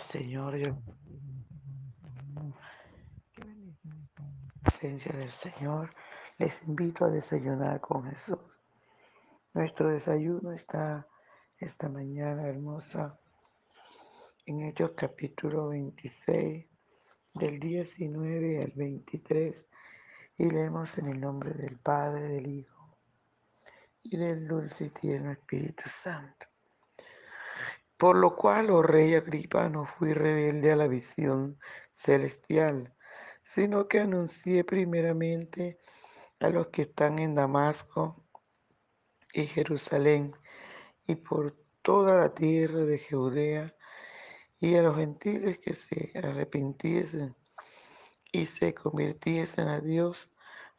[0.00, 0.56] Señor.
[0.56, 0.76] Yo...
[4.62, 5.94] presencia del Señor.
[6.38, 8.38] Les invito a desayunar con Jesús.
[9.52, 11.06] Nuestro desayuno está
[11.58, 13.18] esta mañana hermosa
[14.46, 16.66] en Hechos capítulo 26,
[17.34, 19.68] del 19 al 23,
[20.38, 22.96] y leemos en el nombre del Padre, del Hijo
[24.02, 26.49] y del dulce y tierno Espíritu Santo.
[28.00, 31.58] Por lo cual, oh rey Agripa, no fui rebelde a la visión
[31.92, 32.94] celestial,
[33.42, 35.78] sino que anuncié primeramente
[36.38, 38.24] a los que están en Damasco
[39.34, 40.34] y Jerusalén
[41.06, 43.66] y por toda la tierra de Judea
[44.60, 47.36] y a los gentiles que se arrepintiesen
[48.32, 50.30] y se convirtiesen a Dios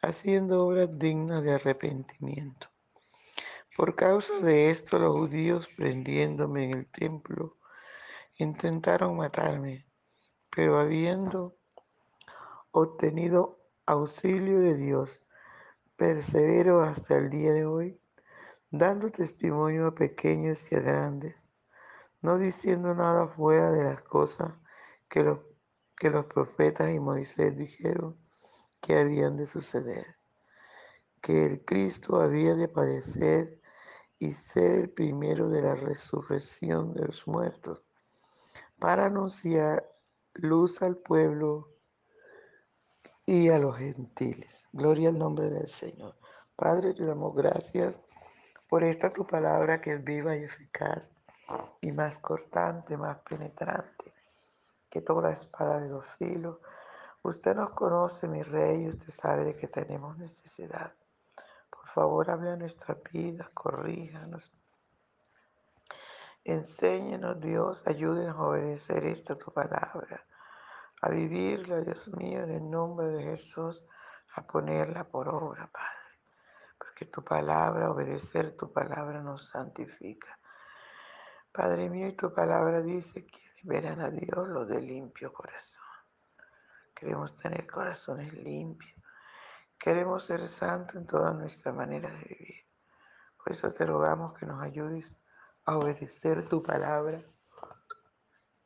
[0.01, 2.70] haciendo obras dignas de arrepentimiento.
[3.81, 7.57] Por causa de esto los judíos prendiéndome en el templo
[8.37, 9.87] intentaron matarme,
[10.55, 11.57] pero habiendo
[12.69, 15.23] obtenido auxilio de Dios,
[15.95, 17.99] persevero hasta el día de hoy,
[18.69, 21.47] dando testimonio a pequeños y a grandes,
[22.21, 24.53] no diciendo nada fuera de las cosas
[25.09, 25.39] que los,
[25.97, 28.15] que los profetas y Moisés dijeron
[28.79, 30.05] que habían de suceder,
[31.19, 33.60] que el Cristo había de padecer
[34.21, 37.81] y ser el primero de la resurrección de los muertos,
[38.77, 39.83] para anunciar
[40.35, 41.69] luz al pueblo
[43.25, 44.63] y a los gentiles.
[44.73, 46.15] Gloria al nombre del Señor.
[46.55, 47.99] Padre, te damos gracias
[48.69, 51.09] por esta tu palabra que es viva y eficaz
[51.81, 54.13] y más cortante, más penetrante
[54.87, 56.59] que toda espada de dos filos.
[57.23, 60.93] Usted nos conoce, mi rey, usted sabe de que tenemos necesidad.
[61.93, 64.49] Por favor, hable a nuestra vida, corríjanos.
[66.45, 70.25] Enséñenos, Dios, ayúdenos a obedecer esta tu palabra,
[71.01, 73.83] a vivirla, Dios mío, en el nombre de Jesús,
[74.35, 76.21] a ponerla por obra, Padre.
[76.77, 80.39] Porque tu palabra, obedecer tu palabra nos santifica.
[81.51, 85.83] Padre mío, y tu palabra dice que verán a Dios los de limpio corazón.
[86.95, 89.00] Queremos tener corazones limpios
[89.81, 92.67] Queremos ser santos en toda nuestra manera de vivir.
[93.35, 95.17] Por eso te rogamos que nos ayudes
[95.65, 97.25] a obedecer tu palabra,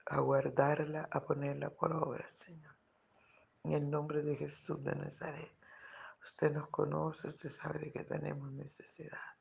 [0.08, 2.76] a guardarla, a ponerla por obra, Señor.
[3.64, 5.54] En el nombre de Jesús de Nazaret.
[6.22, 9.38] Usted nos conoce, usted sabe de que tenemos necesidad.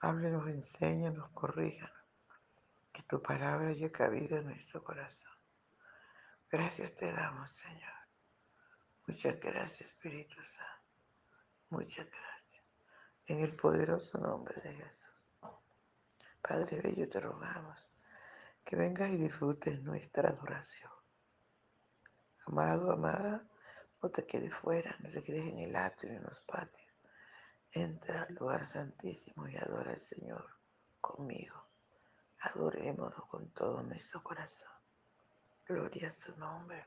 [0.00, 1.92] Háblenos, enséñanos, corríjanos.
[2.94, 5.32] Que tu palabra haya cabida en nuestro corazón.
[6.50, 7.92] Gracias te damos, Señor.
[9.06, 10.75] Muchas gracias, Espíritu Santo.
[11.70, 12.64] Muchas gracias.
[13.26, 15.10] En el poderoso nombre de Jesús.
[16.40, 17.88] Padre Bello, te rogamos
[18.64, 20.92] que vengas y disfrutes nuestra adoración.
[22.46, 23.44] Amado, amada,
[24.00, 26.86] no te quedes fuera, no te quedes en el atrio, en los patios.
[27.72, 30.48] Entra al lugar santísimo y adora al Señor
[31.00, 31.66] conmigo.
[32.38, 34.70] Adorémonos con todo nuestro corazón.
[35.66, 36.86] Gloria a su nombre.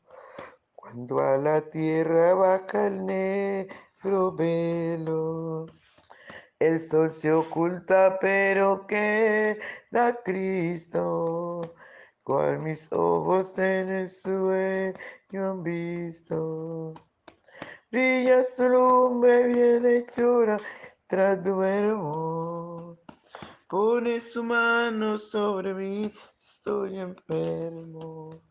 [0.91, 5.65] cuando a la tierra baja el negro velo,
[6.59, 11.75] el sol se oculta, pero queda Cristo,
[12.23, 16.93] cual mis ojos en el sueño han visto.
[17.89, 20.59] brilla su lumbre bien hechura,
[21.07, 22.97] tras duermo.
[23.69, 28.50] Pone su mano sobre mí, estoy enfermo.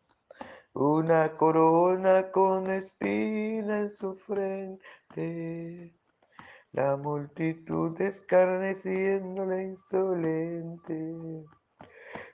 [0.73, 5.93] Una corona con espina en su frente
[6.73, 11.45] la multitud escarneciéndole insolente.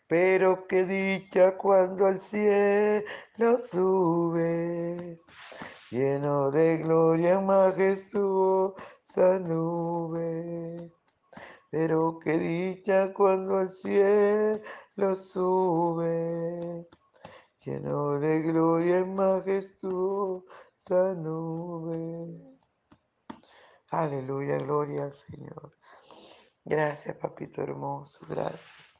[0.07, 5.19] Pero qué dicha cuando al cielo sube,
[5.89, 10.92] lleno de gloria majestuosa nube.
[11.72, 16.88] Pero qué dicha cuando al cielo sube,
[17.68, 20.46] lleno de gloria majestuosa
[21.18, 22.58] nube.
[23.92, 25.78] Aleluya, gloria al Señor.
[26.64, 28.94] Gracias, papito hermoso, gracias.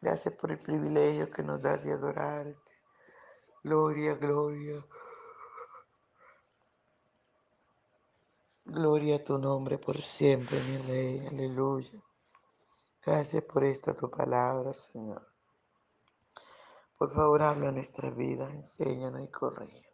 [0.00, 2.72] Gracias por el privilegio que nos da de adorarte.
[3.62, 4.84] Gloria, gloria.
[8.64, 11.26] Gloria a tu nombre por siempre, mi rey.
[11.26, 12.02] Aleluya.
[13.04, 15.31] Gracias por esta tu palabra, Señor.
[17.02, 19.92] Por favor, habla nuestra vida, enséñanos y corrige.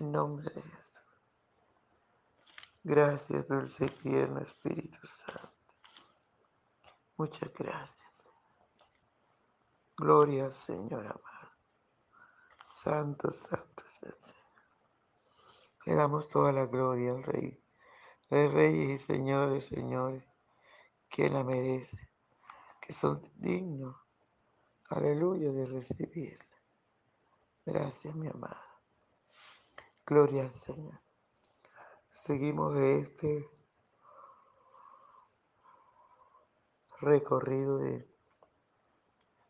[0.00, 1.04] En nombre de Jesús.
[2.82, 5.52] Gracias, dulce y tierno Espíritu Santo.
[7.16, 8.26] Muchas gracias.
[9.96, 11.52] Gloria al Señor amado.
[12.66, 14.46] Santo, santo es el Señor.
[15.86, 17.64] Le damos toda la gloria al Rey,
[18.30, 20.24] de Reyes y Señores, Señores,
[21.08, 22.10] que la merece,
[22.80, 24.01] que son dignos,
[24.92, 26.44] aleluya, de recibirla.
[27.64, 28.62] Gracias, mi amada.
[30.06, 31.00] Gloria al Señor.
[32.10, 33.50] Seguimos de este
[37.00, 38.08] recorrido de,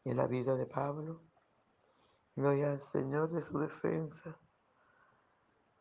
[0.04, 1.20] de la vida de Pablo.
[2.36, 4.38] Gloria al Señor de su defensa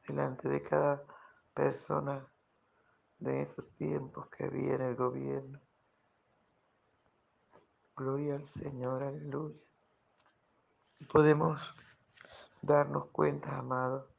[0.08, 1.06] delante de cada
[1.54, 2.28] persona
[3.20, 5.62] de esos tiempos que en el gobierno.
[8.02, 9.62] Gloria al Señor, aleluya.
[11.12, 11.62] Podemos
[12.60, 14.10] darnos cuenta, amado,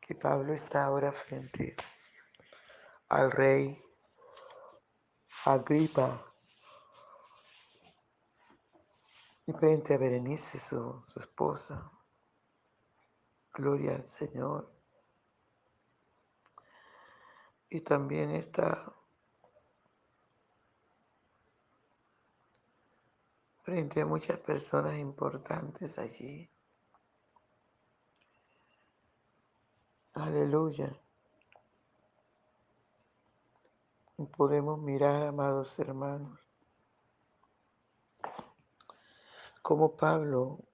[0.00, 1.74] que Pablo está ahora frente
[3.08, 3.82] al rey
[5.44, 6.24] Agripa
[9.46, 11.90] y frente a Berenice, su, su esposa.
[13.54, 14.72] Gloria al Señor.
[17.68, 18.99] Y también está
[23.70, 26.50] frente a muchas personas importantes allí.
[30.12, 30.92] Aleluya.
[34.18, 36.40] Y podemos mirar, amados hermanos,
[39.62, 40.64] como Pablo,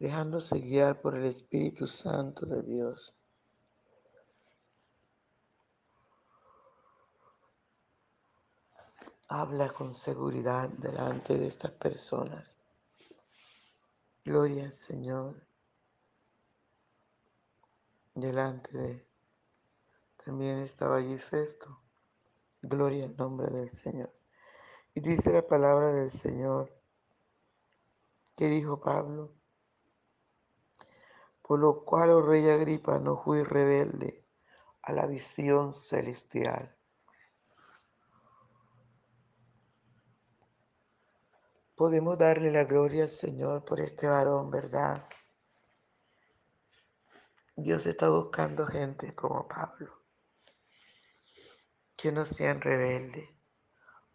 [0.00, 3.14] dejándose guiar por el Espíritu Santo de Dios,
[9.34, 12.58] habla con seguridad delante de estas personas.
[14.22, 15.46] Gloria al Señor.
[18.14, 19.06] Delante de
[20.22, 21.80] también estaba allí Festo.
[22.60, 24.12] Gloria al nombre del Señor.
[24.94, 26.70] Y dice la palabra del Señor
[28.36, 29.32] que dijo Pablo,
[31.40, 34.26] por lo cual, oh rey Agripa, no fui rebelde
[34.82, 36.76] a la visión celestial.
[41.74, 45.08] Podemos darle la gloria al Señor por este varón, ¿verdad?
[47.56, 50.04] Dios está buscando gente como Pablo,
[51.96, 53.26] que no sean rebeldes.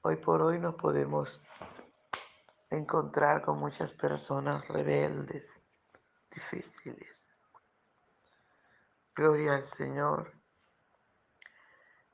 [0.02, 1.42] Hoy por hoy nos podemos
[2.70, 5.64] encontrar con muchas personas rebeldes,
[6.30, 7.28] difíciles.
[9.16, 10.32] Gloria al Señor,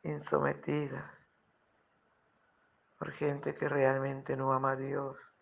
[0.03, 1.19] insometida
[2.97, 5.32] por gente que realmente no ama a Dios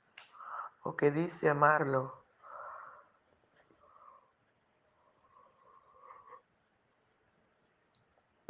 [0.82, 2.22] o que dice amarlo.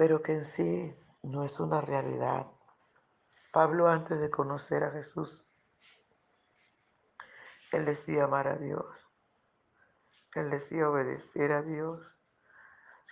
[0.02, 2.48] pero que en sí no es una realidad.
[3.54, 5.46] Pablo antes de conocer a Jesús,
[7.72, 9.08] él decía amar a Dios,
[10.34, 12.16] él decía obedecer a Dios.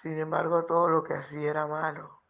[0.02, 2.24] Sin embargo, todo lo que hacía era malo.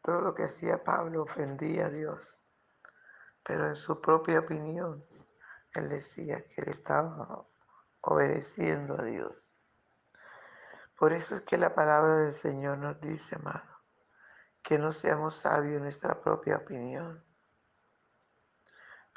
[0.00, 2.38] Todo lo que hacía Pablo ofendía a Dios.
[3.42, 5.04] Pero en su propia opinión,
[5.74, 7.44] él decía que él estaba
[8.00, 9.34] obedeciendo a Dios.
[10.98, 13.74] Por eso es que la palabra del Señor nos dice, amado,
[14.62, 17.22] que no seamos sabios en nuestra propia opinión.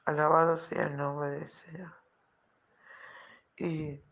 [0.06, 1.94] Alabado sea el nombre del Señor.
[3.56, 4.04] Y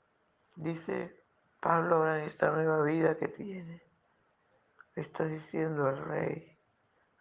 [0.55, 1.23] dice
[1.59, 3.83] Pablo ahora en esta nueva vida que tiene,
[4.95, 6.57] está diciendo al rey,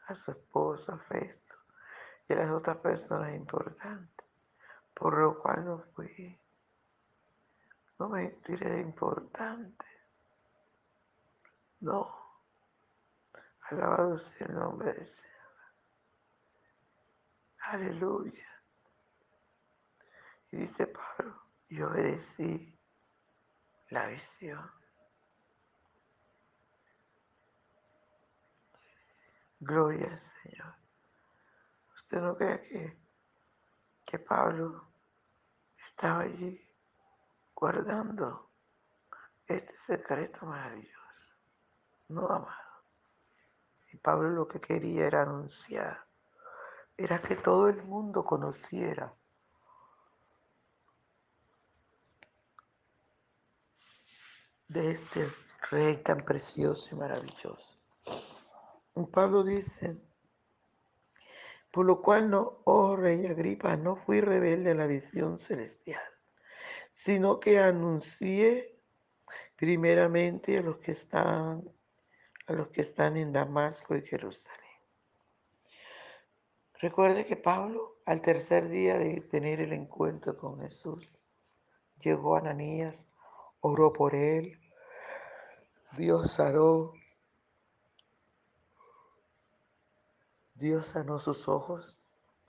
[0.06, 1.54] a su esposa, a Festo,
[2.28, 4.13] y a las otras personas importantes,
[5.04, 6.40] por lo cual no fui,
[7.98, 9.84] no me tiré importante,
[11.80, 12.10] no.
[13.68, 15.58] Alabado sea el nombre del Señor.
[17.58, 18.48] Aleluya.
[20.52, 22.74] Y dice Pablo, yo obedecí
[23.90, 24.70] la visión.
[29.60, 30.74] Gloria al Señor.
[31.94, 32.96] Usted no crea que,
[34.06, 34.93] que Pablo
[35.96, 36.60] estaba allí
[37.54, 38.50] guardando
[39.46, 41.28] este secreto maravilloso.
[42.08, 42.82] No, amado.
[43.92, 46.04] Y Pablo lo que quería era anunciar,
[46.96, 49.14] era que todo el mundo conociera
[54.66, 55.32] de este
[55.70, 57.78] rey tan precioso y maravilloso.
[58.96, 59.96] Y Pablo dice,
[61.74, 66.00] por lo cual no, oh rey Agripa, no fui rebelde a la visión celestial,
[66.92, 68.78] sino que anuncié
[69.56, 71.68] primeramente a los que están
[72.46, 74.60] a los que están en Damasco y Jerusalén.
[76.78, 81.10] Recuerde que Pablo, al tercer día de tener el encuentro con Jesús,
[81.98, 83.04] llegó a Ananías,
[83.58, 84.60] oró por él,
[85.96, 86.92] Dios sanó,
[90.64, 91.98] Dios sanó sus ojos,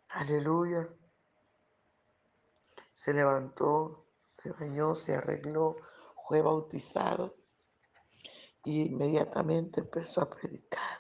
[0.10, 0.88] aleluya.
[2.94, 5.76] Se levantó, se bañó, se arregló,
[6.26, 7.36] fue bautizado
[8.64, 11.00] y inmediatamente empezó a predicar.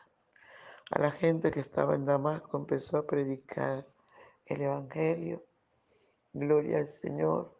[0.92, 3.88] A la gente que estaba en Damasco empezó a predicar
[4.48, 5.42] el Evangelio.
[6.34, 7.58] Gloria al Señor.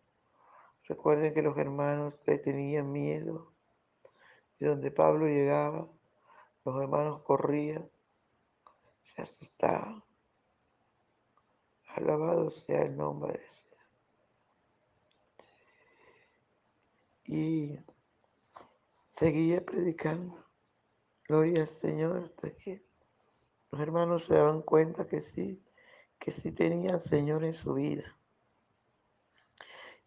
[0.84, 3.54] Recuerden que los hermanos le tenían miedo.
[4.60, 5.88] Y donde Pablo llegaba,
[6.66, 7.90] los hermanos corrían,
[9.06, 10.04] se asustaban.
[11.88, 13.76] Alabado sea el nombre de Señor.
[17.28, 17.80] Y
[19.08, 20.44] seguía predicando.
[21.28, 22.86] Gloria al Señor hasta que
[23.72, 25.64] los hermanos se daban cuenta que sí,
[26.20, 28.04] que sí tenía Señor en su vida.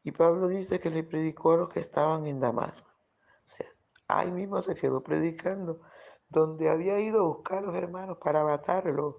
[0.05, 2.89] Y Pablo dice que le predicó a los que estaban en Damasco.
[2.89, 3.67] O sea,
[4.07, 5.83] ahí mismo se quedó predicando,
[6.29, 9.17] donde había ido a buscar a los hermanos para matarlos.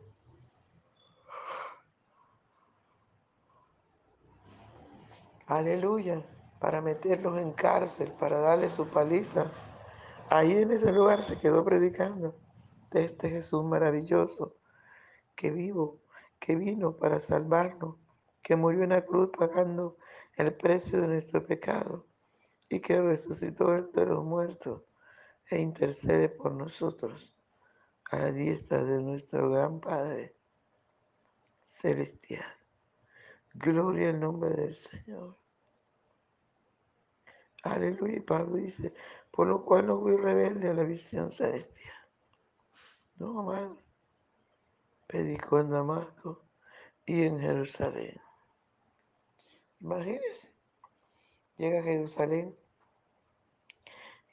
[5.47, 6.23] Aleluya,
[6.59, 9.51] para meterlos en cárcel, para darles su paliza.
[10.29, 12.35] Ahí en ese lugar se quedó predicando
[12.91, 14.55] de este Jesús maravilloso
[15.35, 16.01] que vivo,
[16.39, 17.95] que vino para salvarnos,
[18.43, 19.97] que murió en la cruz pagando
[20.35, 22.05] el precio de nuestro pecado
[22.69, 24.83] y que resucitó entre los muertos
[25.49, 27.33] e intercede por nosotros
[28.11, 30.35] a la diestra de nuestro gran Padre
[31.63, 32.45] celestial.
[33.53, 35.37] Gloria al nombre del Señor.
[37.63, 38.17] Aleluya.
[38.17, 38.93] Y Pablo dice,
[39.31, 41.95] por lo cual no fui rebelde a la visión celestial.
[43.17, 43.77] No, amado.
[45.07, 46.41] Predicó en Damasco
[47.05, 48.19] y en Jerusalén.
[49.79, 50.53] Imagínense.
[51.57, 52.55] Llega a Jerusalén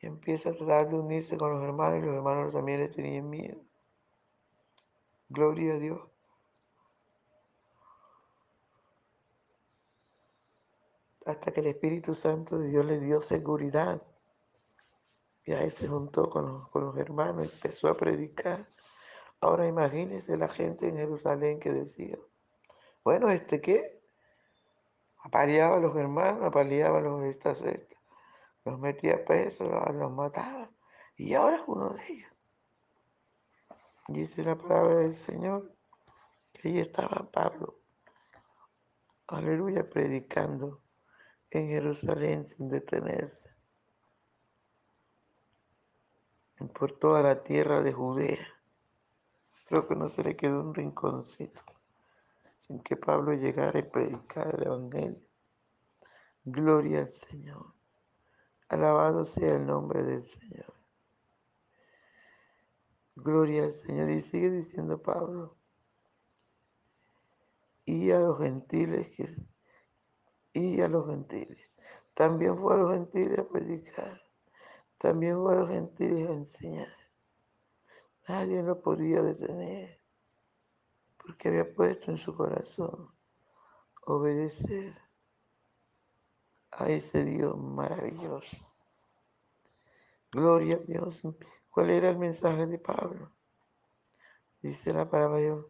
[0.07, 3.61] empieza a tratar de unirse con los hermanos y los hermanos también le tenían miedo.
[5.29, 6.01] Gloria a Dios.
[11.25, 14.01] Hasta que el Espíritu Santo de Dios le dio seguridad.
[15.45, 18.69] Y ahí se juntó con los, con los hermanos y empezó a predicar.
[19.41, 22.19] Ahora imagínense la gente en Jerusalén que decía,
[23.05, 24.01] bueno, ¿este qué?
[25.23, 27.96] Apaleaba a los hermanos, apaleaba a los estas, estas,
[28.67, 30.69] los metía presos, los mataba.
[31.17, 32.33] Y ahora es uno de ellos.
[34.09, 35.73] Dice la palabra del Señor
[36.53, 37.79] que ahí estaba Pablo,
[39.29, 40.83] aleluya, predicando
[41.51, 43.51] en Jerusalén sin detenerse,
[46.75, 48.47] por toda la tierra de Judea.
[49.67, 51.63] Creo que no se le quedó un rinconcito
[52.59, 55.21] sin que Pablo llegara y predicara el Evangelio.
[56.45, 57.77] Gloria al Señor.
[58.69, 60.73] Alabado sea el nombre del Señor.
[63.15, 64.11] Gloria al Señor.
[64.11, 65.57] Y sigue diciendo Pablo.
[67.85, 69.27] Y a los gentiles que
[70.53, 71.71] y a los gentiles.
[72.15, 74.23] También fue a los gentiles a predicar.
[74.99, 76.89] También fue a los gentiles a enseñar.
[78.29, 80.01] Nadie lo podía detener
[81.19, 83.13] porque había puesto en su corazón
[84.07, 85.06] obedecer
[86.73, 88.57] a ese Dios maravilloso.
[90.33, 91.23] Gloria a Dios.
[91.71, 93.33] ¿Cuál era el mensaje de Pablo?
[94.61, 95.67] Dice la palabra Dios,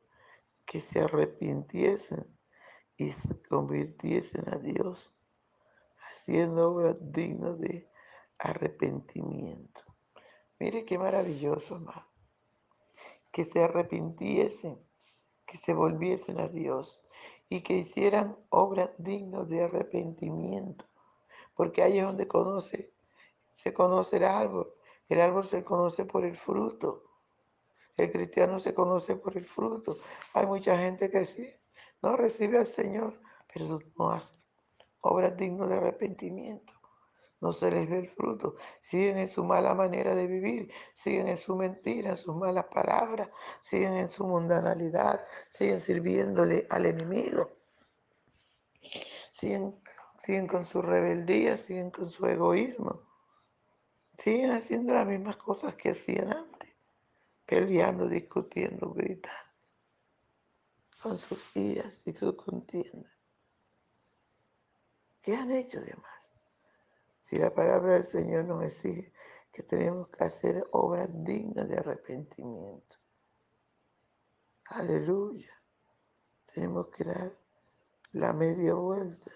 [0.64, 2.36] que se arrepintiesen
[2.96, 5.12] y se convirtiesen a Dios,
[6.10, 7.90] haciendo obras dignas de
[8.38, 9.82] arrepentimiento.
[10.58, 12.06] Mire qué maravilloso, hermano.
[13.30, 14.82] Que se arrepintiesen,
[15.46, 17.00] que se volviesen a Dios
[17.48, 20.84] y que hicieran obras dignas de arrepentimiento.
[21.54, 22.92] Porque ahí es donde conoce,
[23.54, 24.72] se conoce el árbol.
[25.08, 27.04] El árbol se conoce por el fruto.
[27.96, 29.96] El cristiano se conoce por el fruto.
[30.34, 31.48] Hay mucha gente que sí,
[32.02, 33.18] no recibe al Señor,
[33.52, 34.38] pero no hace
[35.00, 36.72] obras dignas de arrepentimiento.
[37.40, 38.56] No se les ve el fruto.
[38.80, 43.28] Siguen en su mala manera de vivir, siguen en su mentira, en sus malas palabras,
[43.60, 47.50] siguen en su mundanalidad, siguen sirviéndole al enemigo.
[49.30, 49.78] Siguen,
[50.16, 53.02] siguen con su rebeldía, siguen con su egoísmo.
[54.18, 56.74] Siguen haciendo las mismas cosas que hacían antes,
[57.44, 59.52] peleando, discutiendo, gritando,
[61.02, 63.14] con sus iras y sus contiendas.
[65.22, 66.30] ¿Qué han hecho de más?
[67.26, 69.12] Si la palabra del Señor nos exige
[69.50, 72.96] que tenemos que hacer obras dignas de arrepentimiento.
[74.66, 75.50] Aleluya.
[76.54, 77.36] Tenemos que dar
[78.12, 79.32] la media vuelta.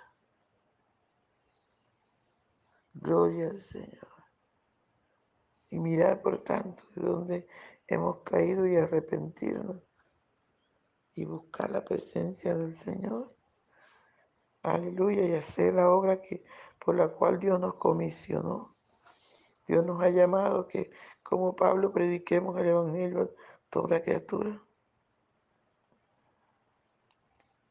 [2.95, 4.09] Gloria al Señor.
[5.71, 7.49] Y mirar, por tanto, de dónde
[7.89, 9.83] hemos caído y arrepentirnos.
[11.17, 13.35] Y buscar la presencia del Señor.
[14.63, 15.27] Aleluya.
[15.27, 16.45] Y hacer la obra que,
[16.85, 18.75] por la cual Dios nos comisionó.
[19.69, 20.91] Dios nos ha llamado que,
[21.23, 23.29] como Pablo, prediquemos el Evangelio a
[23.69, 24.61] toda criatura.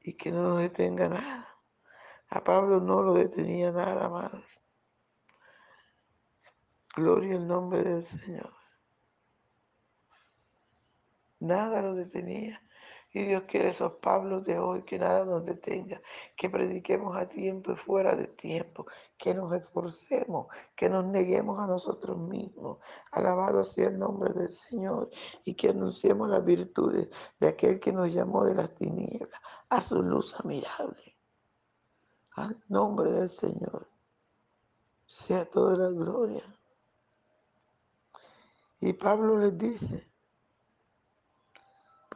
[0.01, 1.47] Y que no nos detenga nada.
[2.29, 4.31] A Pablo no lo detenía nada más.
[6.95, 8.53] Gloria al nombre del Señor.
[11.39, 12.61] Nada lo detenía.
[13.11, 15.99] Y Dios quiere esos Pablos de hoy, que nada nos detenga,
[16.35, 18.85] que prediquemos a tiempo y fuera de tiempo,
[19.17, 22.77] que nos esforcemos, que nos neguemos a nosotros mismos.
[23.11, 25.09] Alabado sea el nombre del Señor
[25.43, 30.03] y que anunciemos las virtudes de aquel que nos llamó de las tinieblas a su
[30.03, 31.17] luz admirable.
[32.35, 33.87] Al nombre del Señor
[35.05, 36.43] sea toda la gloria.
[38.79, 40.08] Y Pablo les dice,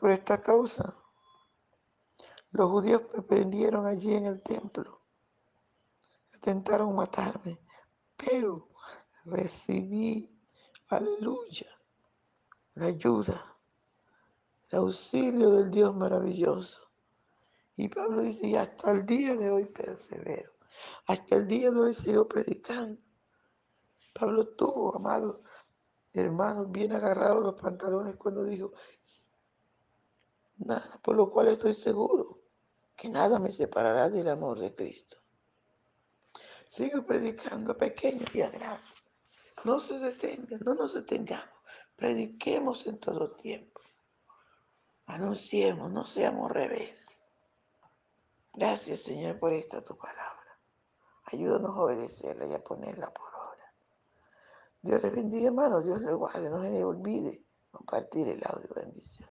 [0.04, 0.98] por esta causa,
[2.52, 5.00] los judíos me prendieron allí en el templo.
[6.34, 7.58] Intentaron matarme,
[8.18, 8.68] pero
[9.24, 10.30] recibí,
[10.90, 11.68] aleluya,
[12.74, 13.56] la ayuda,
[14.72, 16.82] el auxilio del Dios maravilloso.
[17.78, 20.52] Y Pablo dice, y hasta el día de hoy persevero.
[21.08, 23.02] Hasta el día de hoy sigo predicando.
[24.14, 25.44] Pablo tuvo, amado
[26.12, 28.74] hermanos, bien agarrados los pantalones cuando dijo,
[30.58, 32.40] Nada, por lo cual estoy seguro
[32.96, 35.18] que nada me separará del amor de Cristo.
[36.68, 38.82] Sigo predicando pequeño y a.
[39.64, 41.50] No se detengan, no nos detengamos.
[41.96, 43.82] Prediquemos en todo tiempo.
[45.06, 46.98] Anunciemos, no seamos rebeldes.
[48.54, 50.60] Gracias, Señor, por esta tu palabra.
[51.26, 53.74] Ayúdanos a obedecerla y a ponerla por obra.
[54.82, 55.82] Dios les bendiga, hermano.
[55.82, 56.50] Dios les guarde.
[56.50, 58.70] No se les olvide compartir el audio.
[58.76, 59.22] Bendición.